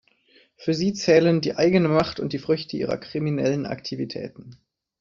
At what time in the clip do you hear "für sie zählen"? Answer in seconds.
0.57-1.41